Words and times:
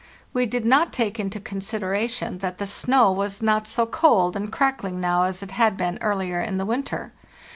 We 0.33 0.47
did 0.47 0.65
not 0.65 0.91
take 0.91 1.19
into 1.19 1.39
consideration 1.39 2.39
that 2.39 2.57
the 2.57 2.65
snow 2.65 3.11
was 3.11 3.39
not 3.43 3.67
so 3.67 3.85
cold 3.85 4.35
and 4.35 4.51
crack 4.51 4.81
ling 4.83 4.99
now 4.99 5.25
as 5.25 5.43
it 5.43 5.51
had 5.51 5.77
been 5.77 5.99
earlier 6.01 6.41
in 6.41 6.57
the 6.57 6.65
winter. 6.65 7.13